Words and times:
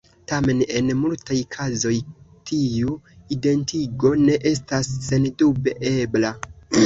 Tamen 0.29 0.61
en 0.77 0.87
multaj 1.01 1.35
kazoj 1.55 1.91
tiu 2.51 2.95
identigo 3.37 4.13
ne 4.23 4.39
estas 4.53 4.91
sendube 5.11 5.77
ebla. 5.93 6.33